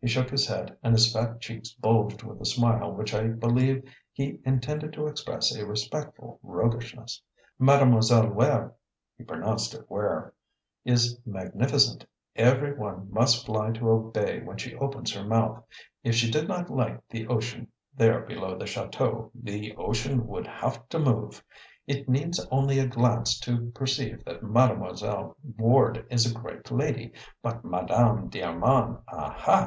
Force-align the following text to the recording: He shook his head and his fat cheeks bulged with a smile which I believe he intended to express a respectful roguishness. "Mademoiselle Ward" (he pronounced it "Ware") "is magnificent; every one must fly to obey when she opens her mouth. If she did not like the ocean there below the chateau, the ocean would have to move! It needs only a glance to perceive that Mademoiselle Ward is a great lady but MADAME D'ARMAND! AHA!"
He 0.00 0.06
shook 0.06 0.30
his 0.30 0.46
head 0.46 0.78
and 0.80 0.92
his 0.94 1.12
fat 1.12 1.40
cheeks 1.40 1.72
bulged 1.72 2.22
with 2.22 2.40
a 2.40 2.44
smile 2.46 2.92
which 2.92 3.12
I 3.12 3.26
believe 3.26 3.82
he 4.12 4.38
intended 4.44 4.92
to 4.92 5.08
express 5.08 5.52
a 5.52 5.66
respectful 5.66 6.38
roguishness. 6.44 7.20
"Mademoiselle 7.58 8.28
Ward" 8.28 8.74
(he 9.16 9.24
pronounced 9.24 9.74
it 9.74 9.90
"Ware") 9.90 10.32
"is 10.84 11.18
magnificent; 11.26 12.06
every 12.36 12.72
one 12.74 13.08
must 13.10 13.44
fly 13.44 13.72
to 13.72 13.90
obey 13.90 14.40
when 14.40 14.56
she 14.56 14.76
opens 14.76 15.12
her 15.14 15.24
mouth. 15.24 15.64
If 16.04 16.14
she 16.14 16.30
did 16.30 16.46
not 16.46 16.70
like 16.70 17.06
the 17.08 17.26
ocean 17.26 17.66
there 17.96 18.20
below 18.20 18.56
the 18.56 18.68
chateau, 18.68 19.32
the 19.34 19.74
ocean 19.74 20.28
would 20.28 20.46
have 20.46 20.88
to 20.90 21.00
move! 21.00 21.42
It 21.88 22.08
needs 22.08 22.38
only 22.52 22.78
a 22.78 22.86
glance 22.86 23.36
to 23.40 23.70
perceive 23.72 24.24
that 24.26 24.44
Mademoiselle 24.44 25.36
Ward 25.58 26.06
is 26.08 26.24
a 26.24 26.38
great 26.38 26.70
lady 26.70 27.10
but 27.42 27.64
MADAME 27.64 28.28
D'ARMAND! 28.28 28.98
AHA!" 29.08 29.66